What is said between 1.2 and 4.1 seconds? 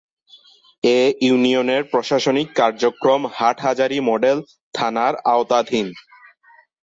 ইউনিয়নের প্রশাসনিক কার্যক্রম হাটহাজারী